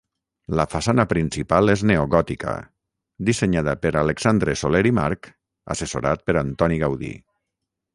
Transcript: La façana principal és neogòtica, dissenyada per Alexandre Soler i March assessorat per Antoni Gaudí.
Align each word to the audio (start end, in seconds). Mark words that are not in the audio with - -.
La 0.59 0.63
façana 0.69 1.03
principal 1.11 1.73
és 1.73 1.83
neogòtica, 1.91 2.55
dissenyada 3.29 3.77
per 3.87 3.95
Alexandre 4.05 4.59
Soler 4.65 4.85
i 4.95 4.97
March 5.03 5.33
assessorat 5.77 6.29
per 6.31 6.41
Antoni 6.47 6.87
Gaudí. 6.87 7.17